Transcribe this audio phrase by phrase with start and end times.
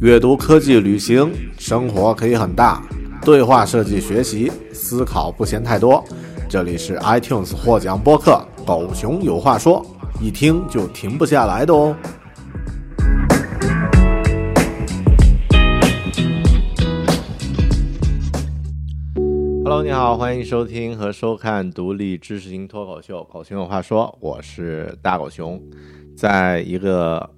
[0.00, 2.82] 阅读、科技、旅行，生活可以很大。
[3.24, 6.04] 对话设计、学习、思考不嫌太多。
[6.46, 9.82] 这里是 iTunes 获奖播客《狗熊有话说》，
[10.22, 11.96] 一听就停不下来的哦。
[19.64, 25.58] Hello，你好，欢迎收听和收看独立知识型脱口秀《狗熊有话说》，我是大狗熊，
[26.14, 27.33] 在一个。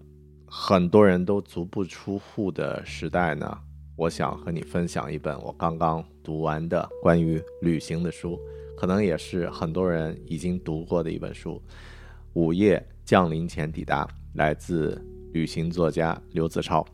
[0.58, 3.58] 很多人都足不出户的时代呢，
[3.94, 8.40] 我想和你分享一本我刚刚读完的关于旅行的书，
[8.74, 11.62] 可能也是很多人已经读过的一本书。
[12.32, 15.00] 午夜降临前抵达，来自
[15.30, 16.84] 旅行作家刘子超。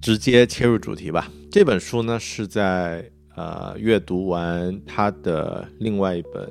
[0.00, 1.28] 直接切入主题吧。
[1.50, 6.48] 这本书呢是在呃阅读完他的另外一本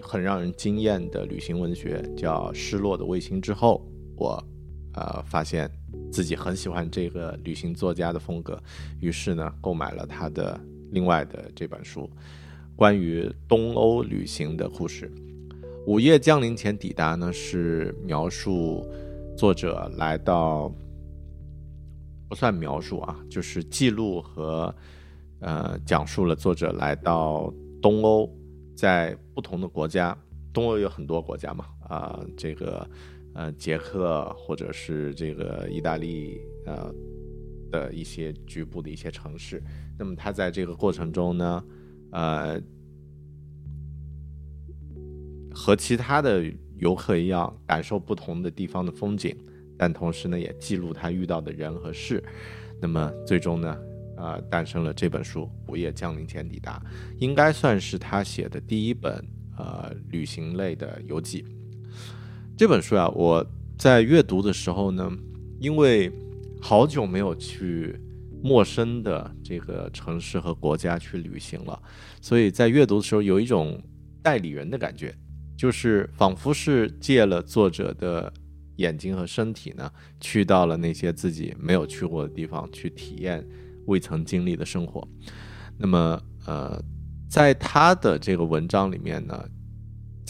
[0.00, 3.86] 很让人惊艳的旅行文学，叫《失落的卫星》之后，
[4.16, 4.42] 我。
[4.94, 5.70] 呃，发现
[6.10, 8.60] 自己很喜欢这个旅行作家的风格，
[9.00, 10.58] 于是呢，购买了他的
[10.90, 12.10] 另外的这本书，
[12.74, 15.10] 关于东欧旅行的故事。
[15.86, 18.84] 午夜降临前抵达呢，是描述
[19.36, 20.72] 作者来到，
[22.28, 24.74] 不算描述啊，就是记录和
[25.38, 28.28] 呃，讲述了作者来到东欧，
[28.76, 30.18] 在不同的国家，
[30.52, 32.84] 东欧有很多国家嘛，啊，这个。
[33.32, 36.92] 呃，捷克或者是这个意大利呃
[37.70, 39.62] 的一些局部的一些城市，
[39.98, 41.64] 那么他在这个过程中呢，
[42.10, 42.60] 呃，
[45.54, 46.44] 和其他的
[46.78, 49.36] 游客一样，感受不同的地方的风景，
[49.78, 52.22] 但同时呢，也记录他遇到的人和事。
[52.82, 53.78] 那么最终呢，
[54.16, 56.82] 呃，诞生了这本书《午夜降临前抵达》，
[57.18, 59.24] 应该算是他写的第一本
[59.56, 61.44] 呃旅行类的游记。
[62.60, 63.42] 这本书啊，我
[63.78, 65.10] 在阅读的时候呢，
[65.58, 66.12] 因为
[66.60, 67.98] 好久没有去
[68.42, 71.82] 陌生的这个城市和国家去旅行了，
[72.20, 73.82] 所以在阅读的时候有一种
[74.22, 75.14] 代理人的感觉，
[75.56, 78.30] 就是仿佛是借了作者的
[78.76, 79.90] 眼睛和身体呢，
[80.20, 83.42] 去到了那些自己没有去过的地方，去体验
[83.86, 85.08] 未曾经历的生活。
[85.78, 86.78] 那么，呃，
[87.26, 89.48] 在他的这个文章里面呢。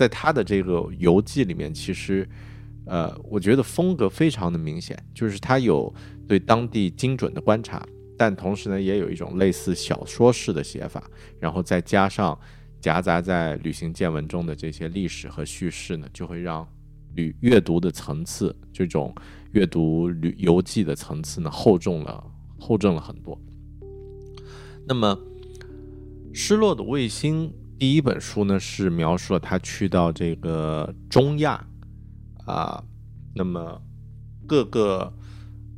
[0.00, 2.26] 在他的这个游记里面，其实，
[2.86, 5.94] 呃，我觉得风格非常的明显，就是他有
[6.26, 11.04] 对当地精准的观察，但同时呢，也有一种类似小说式的写法，
[11.38, 12.38] 然后再加上
[12.80, 16.66] 夹杂在旅行见闻中的这些历史和叙事呢，就会让
[17.14, 19.14] 旅阅读的层次，这种
[19.52, 22.24] 阅读旅游记的层次呢，厚重了，
[22.58, 23.38] 厚重了很多。
[24.88, 25.14] 那么，
[26.32, 27.52] 失落的卫星。
[27.80, 31.66] 第一本书呢是描述了他去到这个中亚，
[32.44, 32.84] 啊，
[33.34, 33.80] 那么
[34.46, 35.10] 各个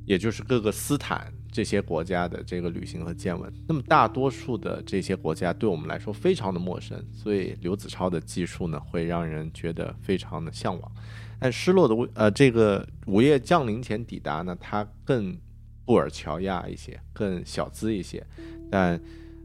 [0.05, 3.53] 也就是各个斯坦这些国家的这个旅行和见闻。
[3.69, 10.93] 那么大多数的这些国家对我们来说非常的陌生，所以刘子超的技术呢会让人觉得非常的向往。
[11.39, 15.39] 但失落的呃这个午夜降临前抵达呢，它更
[15.85, 18.27] 布尔乔亚一些，更小资一些，
[18.69, 19.01] 但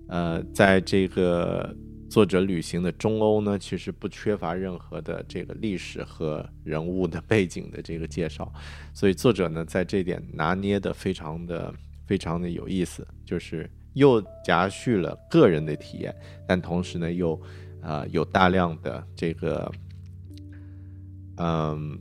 [0.07, 1.77] 呃在这个。
[2.09, 8.51] 作者旅行的中欧呢，其实不缺乏任何的这个历史和人物的背景的这个介绍，
[8.93, 11.73] 所以作者呢在这点拿捏的非常的
[12.05, 16.15] 非常的有意思，就是又夹叙了个人的体验，
[16.47, 17.39] 但同时呢又
[17.81, 19.71] 啊有大量的这个
[21.35, 21.99] 嗯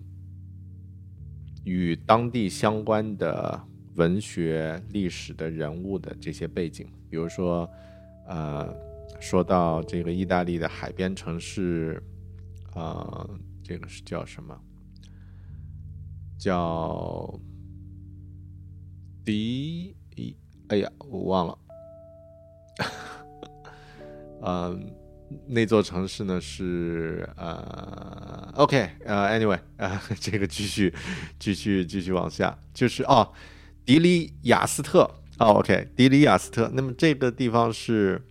[1.65, 3.61] 与当地相关的
[3.97, 7.69] 文学历史的人物的这些背景，比如说
[8.29, 8.86] 呃。
[9.21, 12.03] 说到这个意大利的海边城市，
[12.75, 13.31] 呃，
[13.63, 14.57] 这个是叫什么？
[16.39, 17.41] 叫
[19.25, 19.97] 迪？
[20.69, 21.59] 哎呀，我忘了。
[24.43, 24.93] 嗯，
[25.49, 30.95] 那座城市呢是呃，OK，呃，Anyway，呃，这个继续
[31.39, 33.33] 继续继续往下，就是哦，
[33.85, 35.11] 迪里亚斯特。
[35.39, 36.71] 哦，OK，迪里亚斯特。
[36.75, 38.23] 那么这个地方是。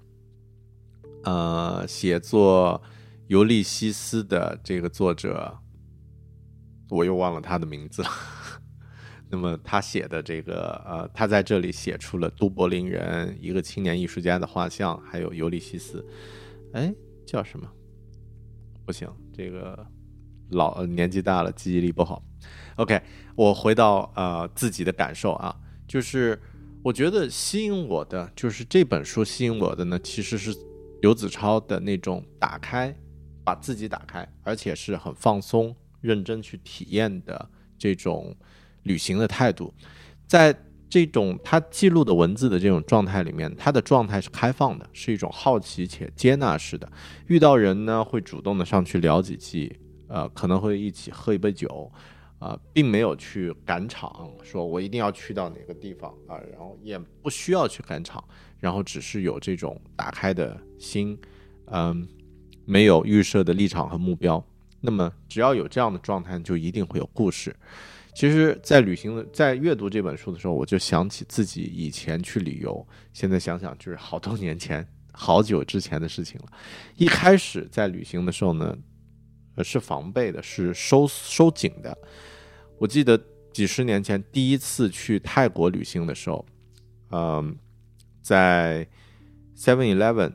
[1.25, 2.79] 呃，写作
[3.27, 5.57] 《尤利西斯》的这个作者，
[6.87, 8.03] 我又忘了他的名字。
[9.27, 16.05] 那么他写的这个，呃，他在这里写出了都柏林人一个青年艺术家的画像，还有尤利西斯。
[16.73, 16.93] 哎，
[17.25, 17.67] 叫什么？
[18.85, 19.83] 不行，这个
[20.51, 22.23] 老年纪大了，记忆力不好。
[22.75, 23.01] OK，
[23.35, 25.55] 我回到呃自己的感受啊，
[25.87, 26.39] 就是
[26.83, 30.55] 我觉得吸引我的，就是这本书吸引我的呢，其实是。
[31.05, 32.91] 刘子超的那种打开，
[33.43, 37.47] 把自己打开，而且是很放松、认真去体验的
[37.77, 38.35] 这种
[38.81, 39.71] 旅行的态度，
[40.25, 40.51] 在
[40.89, 46.91] 这种他记录的文字的这种状态里面，他的状态是开放的，是一种好奇且接纳式的。
[47.27, 51.91] 遇到人呢，会主动的上去聊几句，呃，可能会一起喝一杯酒，
[52.39, 58.23] 啊，并没有去赶场，说我一定要去到哪个地方啊，然后也不需要去赶场。
[58.57, 61.15] 然后只是有这种打开的心，
[61.65, 62.07] 嗯，
[62.65, 64.43] 没有预设的立场和目标。
[64.81, 67.55] 那么只要有这样的状态，就一定会有故事。
[68.15, 72.87] 其实，在旅行的在阅读这本书的时候，我就想起自己以前去旅游。
[73.13, 76.47] 现在想想，就是好多年前、好久之前的事情了。
[76.95, 78.75] 一开始在旅行的时候呢，
[79.63, 81.97] 是防备的，是收收紧的。
[82.77, 83.19] 我记得
[83.53, 86.45] 几十年前第一次去泰国旅行的时候，
[87.11, 87.57] 嗯。
[88.25, 88.87] 在
[89.55, 90.33] Seven Eleven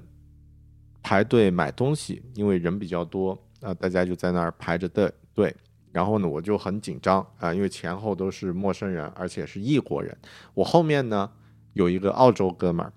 [1.03, 5.53] 排队买东西，因为人比较多啊，大家就在那儿排着队队。
[5.91, 10.17] 然后呢，我就很紧张啊，因为前后都是陌生人，而且是异国人。
[10.55, 11.29] 我后面呢
[11.73, 12.93] 有一个澳洲哥们儿，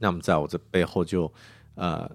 [0.00, 1.32] 那么在我这背后就
[1.76, 2.06] 呃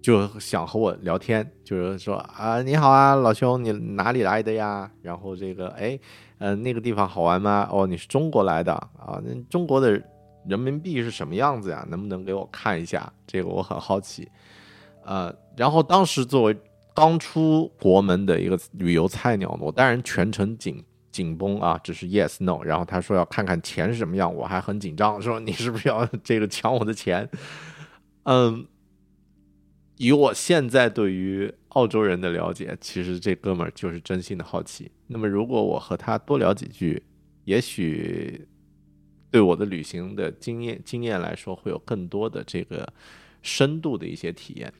[0.00, 4.90] 就想和我聊天，就是说啊，你好啊，老兄，你哪里来的呀？
[5.02, 5.98] 然后这个哎，
[6.38, 7.68] 呃，那个地方好玩吗？
[7.70, 9.20] 哦，你是中国来的啊？
[9.24, 10.02] 那中国的。
[10.48, 11.86] 人民币是什么样子呀？
[11.90, 13.12] 能不能给我看一下？
[13.26, 14.26] 这个我很好奇。
[15.04, 16.56] 呃，然后当时作为
[16.94, 20.82] 刚出国门的一个旅游菜鸟，我当然全程紧
[21.12, 22.58] 紧绷啊，只是 yes no。
[22.64, 27.28] 然后他说要看看钱是什么样，我还很紧张，说你是不是要这个抢我的钱？
[28.22, 28.66] 嗯，
[30.00, 34.90] 以我现在对于澳洲人的了解，其实这哥们儿就是真心的好奇。
[35.08, 37.02] 那么如果我和他多聊几句，
[37.44, 38.46] 也许。
[39.32, 42.92] 对我的旅行的经验经验来说，会有更多的这个
[43.42, 44.74] 深度的一些体验，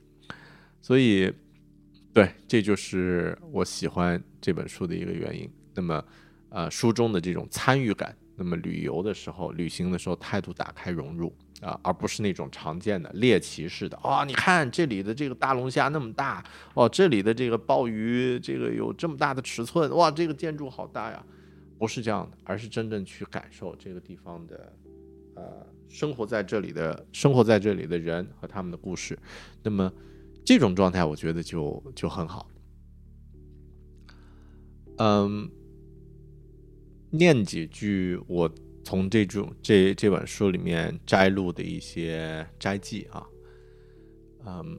[0.83, 1.33] 所以，
[2.13, 5.49] 对，这就是我喜欢这本书的一个原因。
[5.73, 6.05] 那么，
[6.49, 21.25] 呃，书中的这种参与感，那么旅游的时候、旅行的时候，态度打开融入啊，而不是那种常见的猎奇式的啊，你看这里的这个大龙虾那么大哦，这里的这个鲍鱼这个有这么大的尺寸，哇，这个建筑好大呀。
[21.79, 24.71] 不是这样的，而是真正去感受这个地方的，
[25.35, 29.19] 呃，生活在这里的生活在这里的人和他们的故事。
[29.63, 29.91] 那么，
[30.45, 32.51] 这种状态我觉得就就很好。
[34.99, 35.51] 嗯，
[37.09, 38.51] 念几句我
[38.85, 43.27] 从这种这这本书里面摘录的一些摘记啊，
[44.47, 44.79] 嗯，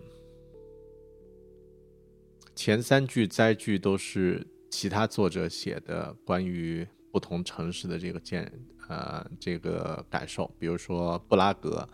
[2.55, 4.45] 前三句摘句都是。
[4.73, 8.49] 其他作者写的关于不同城市的这个见
[8.87, 11.85] 呃这个感受，比如说布拉格，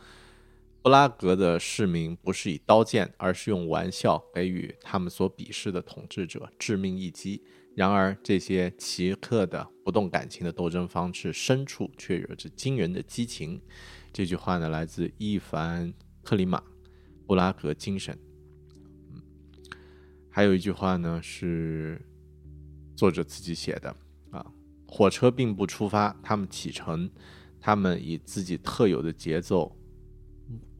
[0.83, 7.41] 布拉格的市民不是以刀剑，而是用玩笑给予他们所鄙视的统治者致命一击。
[7.77, 13.61] 然而，这些奇特的不动感情的斗争方式，深处却有着惊人的激情。
[14.11, 15.93] 这句话呢，来自伊凡
[16.23, 16.57] 克里马，
[17.27, 18.15] 《布拉格精神》。
[19.11, 19.21] 嗯，
[20.27, 22.01] 还有一句话呢是。
[22.95, 23.95] 作者自己写的
[24.31, 24.43] 啊，
[24.87, 27.07] 火车并不出发，他们启程，
[27.59, 29.77] 他们以自己特有的节奏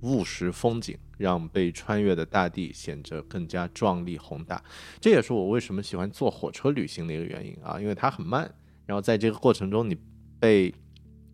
[0.02, 4.64] 务实风景，让被穿越的大地显得更加壮丽宏大。
[5.00, 8.54] 这也是我为什么喜欢坐火车旅行的一个原因啊，因为它很慢，
[8.86, 9.98] 然后在这个过程中你
[10.40, 10.74] 被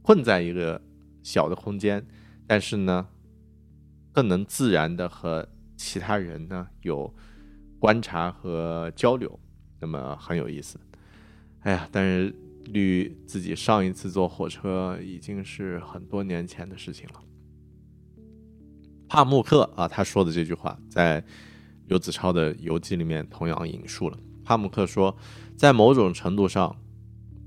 [0.02, 0.82] 困在一个
[1.22, 2.06] 小的空间，
[2.48, 3.08] 但是呢，
[4.12, 7.14] 更能自然的和其他人呢有
[7.80, 9.40] 观察和交流，
[9.80, 10.80] 那么很有意思。
[11.62, 12.34] 哎呀，但是
[12.74, 17.22] 距自己上一次坐火车已经是很多年前的事情了。
[19.14, 21.24] 帕慕克啊，他说的这句话在
[21.86, 24.18] 刘子超的游记里面同样引述了。
[24.44, 25.16] 帕慕克说，
[25.56, 26.76] 在某种程度上，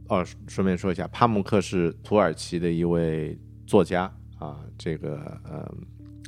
[0.06, 4.04] 哦，顺便说一下，帕慕克是土耳其的一位作家
[4.38, 5.74] 啊，这个呃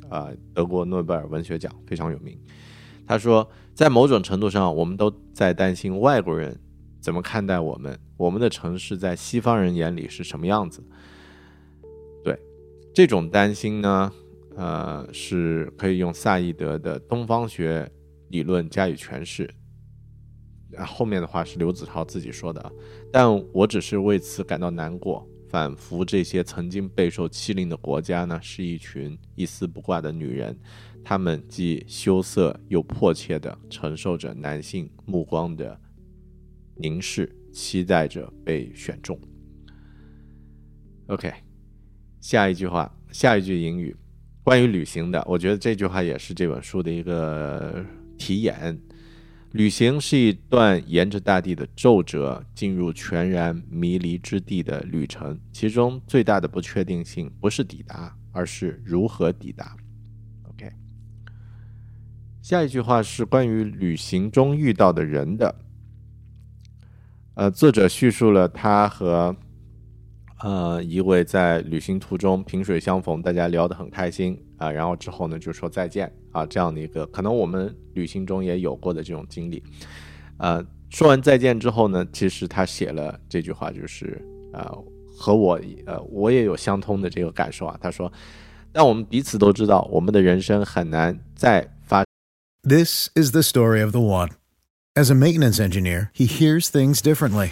[0.09, 2.37] 啊，德国诺贝尔文学奖非常有名。
[3.07, 6.59] 他说，在某种程度上，我们都在担心外国人。
[6.99, 7.97] 怎么看待我们？
[8.17, 10.83] 我们的城市在西方人眼里是什么样子？
[12.25, 12.37] 对
[12.93, 14.11] 这种担心呢，
[14.59, 17.89] 呃，是可以用萨义德的东方学
[18.27, 19.49] 理论加以诠释。
[20.85, 22.69] 后面的话是刘子超自己说的啊，
[23.09, 25.25] 但我只是为此感到难过。
[25.47, 30.55] 仿佛这些曾经备受欺凌的国家呢，是一群一丝不挂的女人，
[31.03, 35.79] 她们既羞涩又迫切地承受着男性目光的。
[36.75, 39.19] 凝视，期待着被选中。
[41.07, 41.33] OK，
[42.19, 43.95] 下一句话，下一句英语，
[44.49, 47.85] 关于旅行的，我觉得这句话也是这本书的一个
[48.17, 48.75] 题眼。
[49.51, 59.77] 旅行是一段沿着大地的皱褶进入全然迷离之地的旅程，其中最大的不确定性不是抵达，而是如何抵达。
[60.49, 60.71] OK，
[62.41, 65.53] 下一句话是关于旅行中遇到的人的。
[67.35, 69.35] 呃，作者叙述了他和
[70.41, 79.61] 呃一位在旅行途中萍水相逢，大家聊得很开心啊，然后之后呢就说再见啊，这样的一个可能我们旅行中也有过的这种经历。
[80.37, 84.21] 呃，说完再见之后呢，其实他写了这句话，就是
[84.53, 84.65] 呃
[85.17, 87.77] 和我呃我也有相通的这个感受啊。
[87.81, 88.11] 他说，
[88.71, 92.05] 但我们彼此都知道，我们的人生很难再发。
[92.63, 94.29] This is the story of the one.
[94.95, 97.51] As a maintenance engineer, he hears things differently.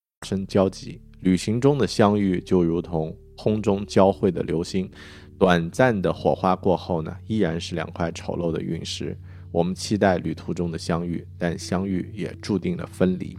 [0.23, 4.89] 生交集，旅行中的相遇就如同空中交汇的流星，
[5.37, 9.17] 短暂的火花过后呢，依然是两块丑陋的陨石。
[9.51, 13.35] 我们期待旅途中的相遇，但相遇也注定了分离。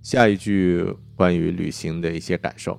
[0.00, 0.86] 下一句
[1.16, 2.78] 关于旅行的一些感受：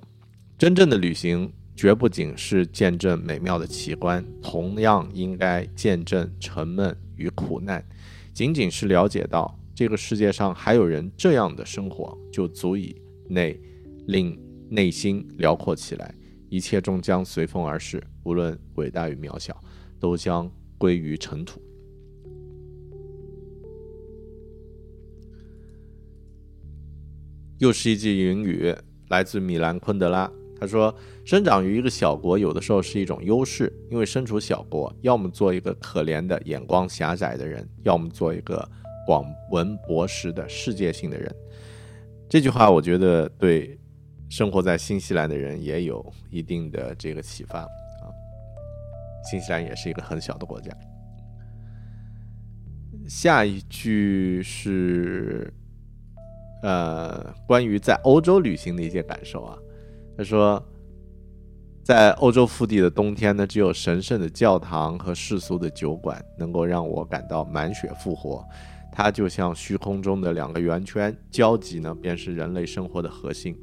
[0.58, 7.86] 真正的旅行绝不仅是见证美妙的奇观，同样应该见证沉闷与苦难。
[8.34, 9.59] 仅仅是了解到。
[9.80, 13.58] 这个世界上还有人这样的生活，就足以内
[14.08, 14.38] 令
[14.70, 16.14] 内心辽阔起来。
[16.50, 19.58] 一切终将随风而逝，无论伟大与渺小，
[19.98, 21.62] 都将归于尘土。
[27.60, 28.76] 又是一句云语，
[29.08, 30.30] 来自米兰昆德拉。
[30.60, 30.94] 他说
[31.24, 38.70] ：“生长于一个小国，有的时候是一种优势，因为身处小国，要么做一个可怜的眼光狭窄的人，要么做一个。”
[39.10, 41.36] 广闻博识的世界性的人，
[42.30, 43.76] 这句话我觉得对
[44.30, 47.68] 生活在新西兰的人也有一定的这个启发啊。
[49.28, 50.72] 新西兰也是一个很小的国家。
[53.08, 55.52] 下一句是，
[56.62, 59.58] 呃，关于在欧洲旅行的一些感受啊。
[60.16, 60.64] 他说，
[61.84, 68.48] 在欧洲腹地的冬天呢，只有神圣的教堂和世俗的酒馆能够让我感到满血复活。
[68.92, 73.56] 它就像虚空中的两个圆圈，交集呢便是人类生活的核心。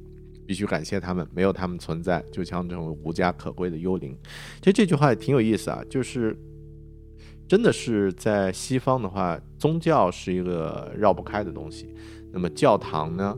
[0.47, 4.17] 必须感谢他们，没有他们存在，就像这种无家可归的幽灵。
[4.61, 6.39] 其实这句话也挺有意思啊，就是
[7.49, 11.93] 真的是在西方的话，宗教是一个绕不开的东西。
[12.33, 13.37] 那么教堂呢？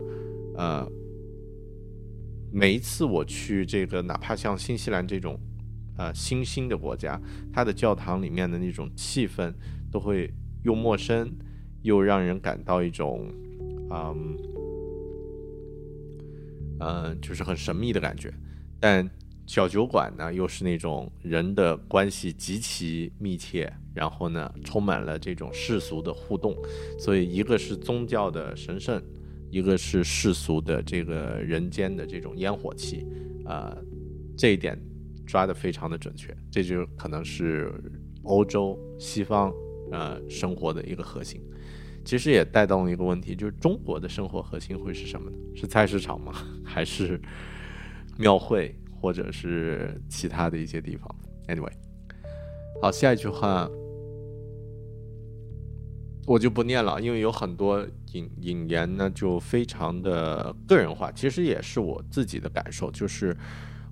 [0.56, 0.86] 呃，
[2.52, 5.40] 每一次我去这个，哪怕像新西兰这种
[5.96, 7.18] 呃新兴的国家，
[7.50, 9.50] 它的教堂里面的那种气氛，
[9.90, 10.30] 都会
[10.62, 11.32] 又陌生
[11.82, 13.30] 又让人感到一种
[13.90, 14.36] 嗯
[16.80, 18.32] 嗯，就是很神秘的感觉。
[18.80, 19.08] 但
[19.46, 26.54] 小酒馆呢，又是那种人的关系极其密切，然后呢，充满了这种世俗的互动，
[26.98, 29.02] 所以一个是宗教的神圣，
[29.50, 33.06] 一个是世俗的这个人间的这种烟火气，
[33.46, 33.76] 啊，
[34.36, 34.78] 这一点
[35.26, 37.72] 抓得非常的准确，这就可能是
[38.24, 39.50] 欧洲西方
[39.90, 41.40] 呃生活的一个核心。
[42.08, 45.36] 其实也带动了一个问题，就是中国的生活核心会是什么呢？
[45.54, 46.32] 是菜市场吗？
[46.64, 47.20] 还是
[48.16, 48.74] 庙会？
[48.98, 51.06] 或者是其他的一些地方。
[51.48, 51.70] Anyway，
[52.80, 53.68] 好，下一句话
[56.26, 61.12] 我就不念了，因为有很多引引言呢，就非常的个人化。
[61.12, 63.36] 其实也是我自己的感受，就是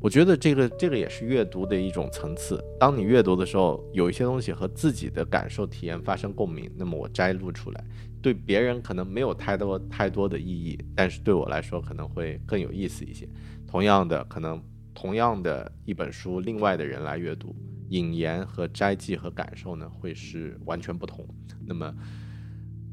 [0.01, 2.63] 我觉得这个这个也是阅读的一种层次。
[2.79, 7.85] 当你阅读的时候，有一些东西和自己的感受体验发生共鸣，那么我摘录出来，
[8.23, 13.29] 对别人可能没有太多太多的意义，但是对我来说可能会更有意思一些。
[13.67, 14.63] 同样的，可能。
[14.99, 17.55] 同样的一本书，另外的人来阅读，
[17.91, 21.23] 引言和摘记和感受呢，会是完全不同。
[21.67, 21.95] 那么，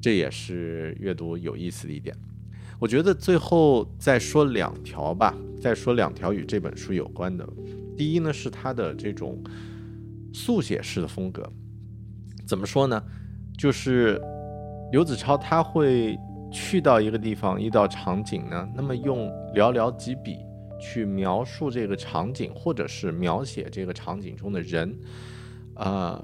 [0.01, 2.13] 这也是阅读有意思的一点。
[2.83, 7.47] 我觉得最后再说两条吧，再说两条与这本书有关的。
[7.95, 9.41] 第一呢，是他的这种
[10.33, 11.49] 速写式的风格。
[12.45, 13.01] 怎么说呢？
[13.57, 14.21] 就是
[14.91, 16.19] 刘子超他会
[16.51, 20.35] 去到一个地方，一道场景呢，那么用寥寥几笔。
[20.77, 24.93] 去描述这个场景，或者是描写这个场景中的人，
[25.75, 26.21] 呃，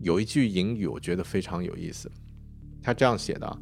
[0.00, 2.10] 有一句引语，我觉得非常有意思。
[2.82, 3.58] 他这样写的：“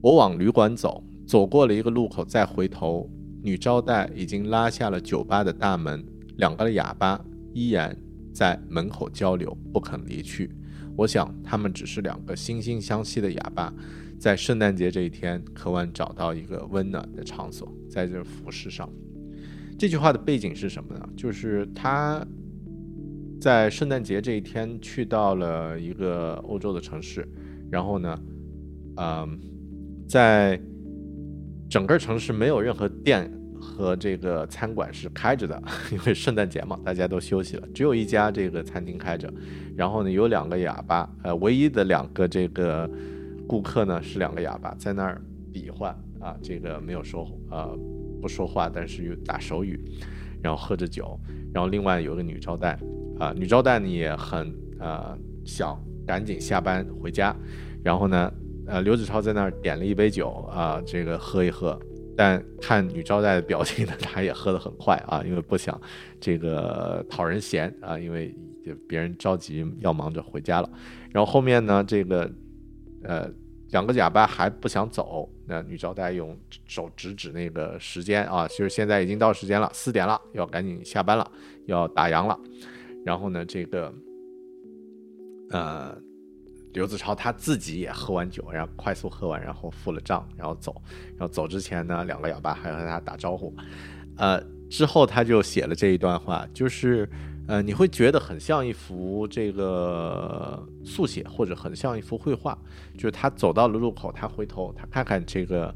[0.00, 3.10] 我往旅馆走，走过了一个路口，再回头，
[3.42, 6.04] 女招待已经拉下了酒吧的大门，
[6.36, 7.96] 两个哑巴依然
[8.32, 10.50] 在门口交流，不肯离去。
[10.96, 13.74] 我想，他们只是两个惺惺相惜的哑巴，
[14.18, 18.88] 在圣诞节这一天，渴望找到一个温暖的场所，在这服饰上。”
[19.78, 21.06] 这句话的背景是什么呢？
[21.14, 22.26] 就是他
[23.38, 27.28] 在圣诞节这一天去到了一个欧洲的城市，
[27.70, 28.18] 然后呢，
[28.96, 29.38] 嗯，
[30.08, 30.58] 在
[31.68, 39.32] 整个城市没有任何店和这个餐馆是开着的， 因为圣诞节嘛，大家都休息了，只有一家这个餐厅开着。
[39.76, 42.88] 然后呢，有两个哑巴，呃，唯一的两个这个
[43.46, 45.20] 顾客呢是两个哑巴，在那儿
[45.52, 47.78] 比划啊，这个没有说呃。
[48.18, 49.78] 不说话，但是又打手语，
[50.42, 51.20] 然后喝着酒，
[51.52, 52.76] 然后另外有个女招待，
[53.20, 57.36] 啊，女招待呢也很呃想赶紧下班回家，
[57.84, 58.32] 然后呢，
[58.66, 61.78] 呃，刘子超在那儿点了一杯酒啊，这个喝一喝，
[62.16, 65.80] 但看女招待的表情呢，他也喝得很快啊，因为不想
[66.20, 68.34] 这个讨人嫌啊，因为
[68.88, 70.70] 别人着急要忙着回家了，
[71.12, 72.30] 然后后面呢，这个
[73.02, 73.30] 呃。
[73.70, 81.28] 两个哑巴还不想走，那女招待用手指指那个时间啊，就是现在已经到时间了，四点了，要赶紧下班了，
[81.66, 82.38] 要打烊了。
[83.04, 83.92] 然后呢，这个
[85.50, 85.98] 呃，
[86.76, 90.74] 刘子超他自己也喝完酒，然后快速喝完，然后付了账，然后走。
[91.16, 93.54] 然后走之前呢，两个哑巴还和他打招呼。
[94.18, 97.08] 呃，之后他就写了这一段话，就是。
[97.48, 102.58] 呃，你会觉得很像一幅这个速写，或者很像一幅绘画。
[102.94, 105.72] 就是他走到了路口，他回头，他看看这个，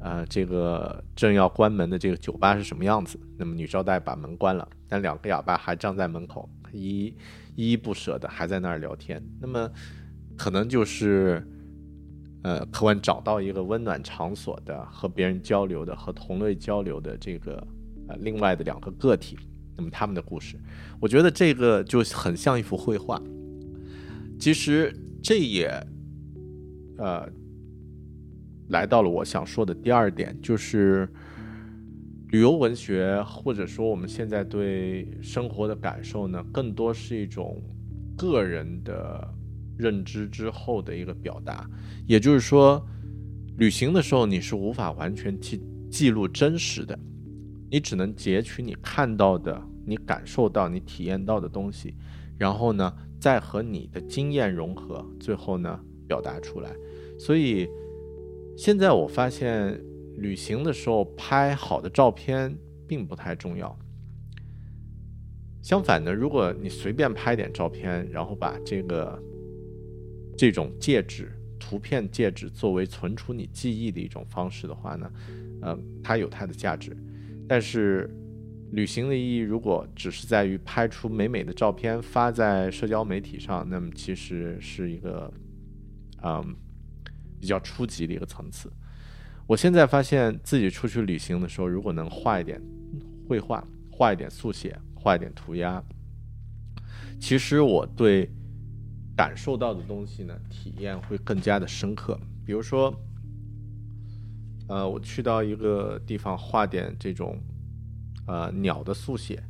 [0.00, 3.18] 呃，这个正要关门的这个酒吧是什么样子。
[3.38, 7.06] 那么女招待把门关了，但两个哑巴还站在门口，依
[7.56, 9.18] 依依不舍的还在那儿聊天。
[9.40, 9.66] 那么
[10.36, 11.46] 可能就是，
[12.42, 17.66] 呃，渴望找到一个温暖场所的，和别人交流的，和同类交流的这个，
[18.08, 19.38] 呃，另外的两个个体。
[19.76, 20.56] 那么他们的故事，
[21.00, 23.20] 我觉得这个就很像一幅绘画。
[24.38, 25.68] 其实这也，
[26.96, 27.28] 呃，
[28.68, 31.08] 来到了我想说的第二点，就是
[32.28, 37.60] 旅游文学，或者说我们现在对生活的感受呢，更多是一种
[38.16, 39.33] 个人的
[39.76, 41.68] 认知之后的一个表达。
[42.06, 42.84] 也就是说，
[43.56, 45.60] 旅行的时候你是无法完全去
[45.90, 46.98] 记录真实的。
[47.70, 51.94] 你只能截取你看到的、你感受到、你体验到的东西，
[52.38, 56.70] 然后呢，再和你的经验融合，最后呢，表达出来。
[57.18, 57.68] 所以，
[58.56, 59.80] 现在我发现，
[60.18, 62.56] 旅行的时候拍好的照片
[62.86, 63.76] 并不太重要。
[65.60, 69.20] 相反的，如果你随便拍点照片，然后把这个
[70.36, 75.10] 这种介质、图片介质作为存储你记忆的一种方式的话呢，
[75.62, 76.96] 呃，它有它的价值。
[77.48, 78.10] 但是，
[78.72, 85.32] 旅行的意义如果只是在于拍出美美的照片发在社交媒体上，那么其实是一个，
[86.22, 86.56] 嗯，
[87.38, 88.72] 比较初级的一个层次。
[89.46, 92.60] 我现在发现自己出去旅行的时候，如果能画一点
[93.28, 95.84] 绘画，画一点速写，画一点涂鸦，
[97.20, 98.30] 其实我对
[99.16, 102.18] 感受到的东西呢，体验会更加的深刻。
[102.44, 102.94] 比如说，
[104.68, 107.38] 呃，我去到一个地方画点这种
[108.26, 109.42] 呃鸟的速写，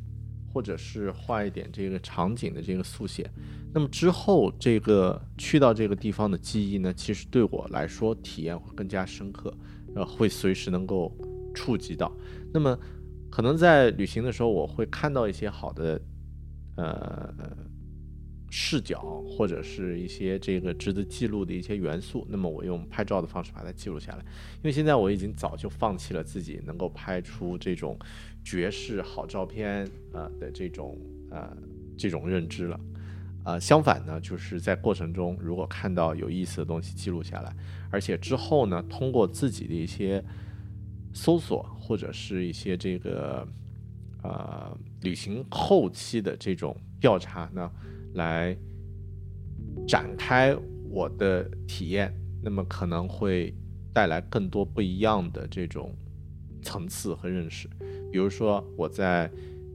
[0.53, 3.31] 或者是画一点这个场景的这个速写，
[3.73, 9.53] 那么之后这个去到这个地方的记忆呢，其实对我来说体验会更加深刻。
[9.97, 11.17] 呃，会随时能够
[11.55, 12.13] 触及到。
[12.53, 12.77] 那么，
[13.31, 16.01] 可能在旅行的时候，我会看到一些好的
[16.75, 17.33] 呃
[18.57, 22.25] 视角，或者是一些这个值得记录的一些元素。
[22.31, 24.19] 那么，我用拍照的方式把它记录下来。
[24.19, 27.99] 因为现在我已经早就放弃了自己能够拍出这种
[28.45, 30.97] 绝世好照片啊的这种
[31.33, 31.53] 呃
[31.99, 32.79] 这种认知了。
[33.45, 37.53] 呃，相反呢，就是在过程中，如果看到有意思的东西记录下来，
[37.91, 40.25] 而且之后呢，通过自己的一些
[41.13, 43.45] 搜索或者是一些这个
[44.23, 47.69] 呃旅行后期的这种调查呢，
[48.15, 48.57] 来
[49.87, 50.57] 展开
[50.91, 53.55] 我的体验，那么可能会
[53.93, 55.95] 带来更多不一样的这种
[56.63, 57.69] 层次和认识。
[58.11, 59.31] 比如说我在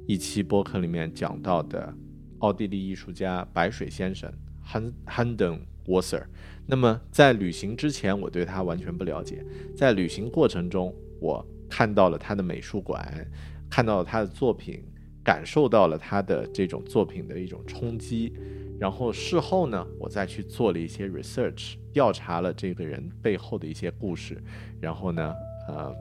[0.07, 1.93] 一期播客里面讲到的。
[2.39, 4.31] 奥地利艺术家白水先生
[4.65, 6.23] Han Handen Wasser。
[6.65, 9.45] 那么在旅行之前，我对他完全不了解。
[9.75, 13.29] 在旅行过程中，我看到了他的美术馆，
[13.69, 14.81] 看到了他的作品，
[15.23, 18.33] 感受到了他的这种作品的一种冲击。
[18.79, 24.41] 然后事后呢，我再去做了一些 research，调查了这个人背后的一些故事。
[24.79, 25.35] 然后呢，
[25.67, 25.95] 呃，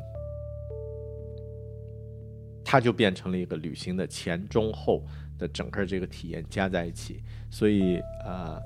[2.65, 5.03] 他就变成了一个旅行的前中后。
[5.39, 8.61] 的整个这个体验加在一起，所以呃，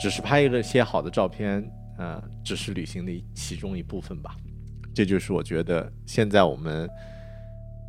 [0.00, 1.64] 只是拍一个些好的照片，
[1.96, 4.34] 呃，只是旅行的其中一部分吧。
[4.92, 6.90] 这就是我觉得现在我们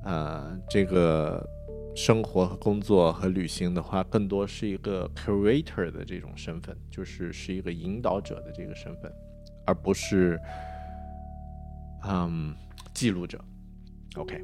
[0.03, 1.43] 呃这个
[1.99, 9.11] 生活和工作和旅行的话，更多是一个 curator 的这种身份，就是是一个引导者的这个身份，
[9.65, 10.39] 而不是
[12.05, 12.55] 嗯
[12.93, 13.37] 记录者。
[14.15, 14.41] OK。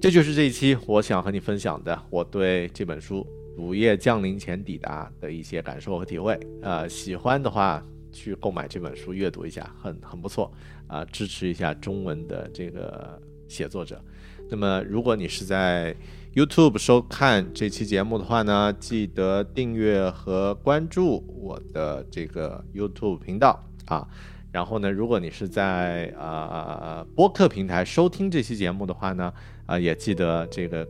[0.00, 3.24] 这就是这一期我想和你分享的我对这本书
[3.62, 6.40] 《午夜降临前抵达》的一些感受和体会。
[6.62, 10.50] 呃，喜欢的话去购买这本书阅读一下，很很不错
[10.86, 14.02] 啊，支持一下中文的这个写作者。
[14.50, 15.94] 那么，如果你是在
[16.34, 24.08] YouTube 收看这期节目的话呢，记得订阅和关注我的这个 YouTube 频道啊。
[24.50, 29.30] 然后呢，如果你是在呃播客平台收听这期节目的话呢，
[29.66, 30.88] 啊，也记得这个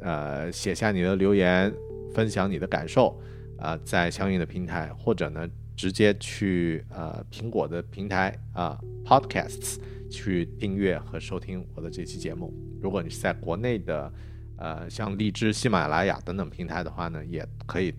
[0.00, 1.72] 呃写下你的留言，
[2.12, 3.16] 分享你的感受，
[3.58, 9.76] 啊，在相应的平台，或者呢直接去呃苹果的平台啊 Podcasts
[10.10, 12.52] 去订阅和收听我的这期节目。
[12.82, 14.12] 如果你是在国内的
[14.60, 17.92] 呃像荔枝、喜马拉雅等等平台的话呢，也可以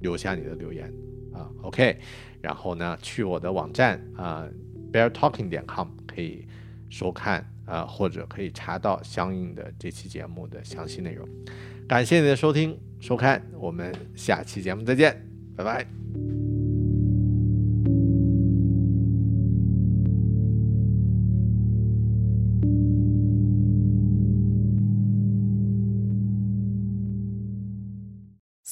[0.00, 0.90] 留下你的留言
[1.34, 1.50] 啊。
[1.60, 1.98] OK。
[2.40, 4.46] 然后呢，去我的网站啊
[4.92, 6.46] ，beartalking 点 com 可以
[6.90, 11.26] 收看啊，或者可以查到相应的这期节目的详细内容。
[11.88, 16.03] 感谢你的收听收看，我们下期节目再见，拜拜。